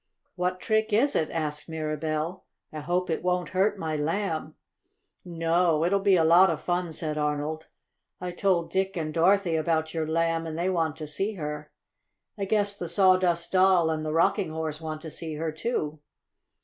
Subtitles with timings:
[0.33, 2.43] "What trick is it?" asked Mirabell.
[2.73, 4.55] "I hope it won't hurt my Lamb."
[5.23, 7.67] "No, it'll be a lot of fun," said Arnold.
[8.19, 11.69] "I told Dick and Dorothy about your Lamb, and they want to see her.
[12.35, 15.99] I guess the Sawdust Doll and the Rocking Horse want to see her, too."